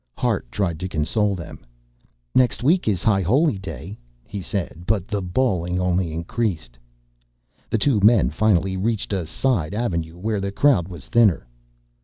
Hart 0.17 0.51
tried 0.51 0.79
to 0.79 0.87
console 0.89 1.35
them. 1.35 1.59
"Next 2.33 2.63
week 2.63 2.87
is 2.87 3.03
High 3.03 3.21
Holy 3.21 3.59
Day," 3.59 3.99
he 4.25 4.41
said, 4.41 4.85
but 4.87 5.07
the 5.07 5.21
bawling 5.21 5.79
only 5.79 6.11
increased. 6.11 6.79
The 7.69 7.77
two 7.77 7.99
men 7.99 8.31
finally 8.31 8.75
reached 8.77 9.13
a 9.13 9.27
side 9.27 9.75
avenue 9.75 10.17
where 10.17 10.41
the 10.41 10.51
crowd 10.51 10.87
was 10.87 11.07
thinner. 11.07 11.45